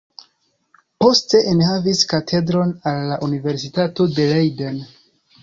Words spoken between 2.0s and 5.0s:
katedron al la universitato de Leiden.